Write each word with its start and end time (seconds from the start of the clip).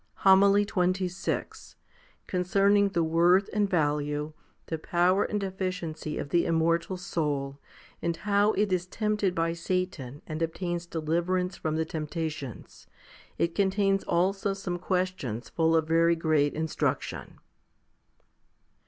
HOMILY 0.25 0.65
XXVI 0.65 1.75
Concerning 2.25 2.89
the 2.89 3.03
worth 3.03 3.51
and 3.53 3.69
value, 3.69 4.33
the 4.65 4.79
power 4.79 5.25
and 5.25 5.43
efficiency 5.43 6.17
of 6.17 6.29
the 6.29 6.47
immortal 6.47 6.97
soul, 6.97 7.59
and 8.01 8.17
how 8.17 8.51
it 8.53 8.73
is 8.73 8.87
tempted 8.87 9.35
by 9.35 9.53
Satan 9.53 10.23
and 10.25 10.41
obtains 10.41 10.87
deliverance 10.87 11.55
from 11.55 11.75
the 11.75 11.85
temptations. 11.85 12.87
It 13.37 13.53
contains 13.53 14.03
also 14.05 14.53
some 14.53 14.79
questions 14.79 15.49
full 15.49 15.75
of 15.75 15.87
very 15.87 16.15
great 16.15 16.55
instruction. 16.55 17.37